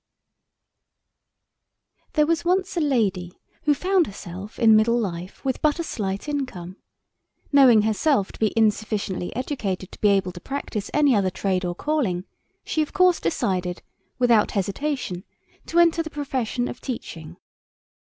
[2.13, 6.27] _THERE was once a lady who found herself in middle life with but a slight
[6.27, 6.77] income.
[7.51, 11.75] Knowing herself to be insufficiently educated to be able to practise any other trade or
[11.75, 12.25] calling,
[12.63, 13.83] she of course decided,
[14.17, 15.23] without hesitation,
[15.67, 17.37] to enter the profession of teaching.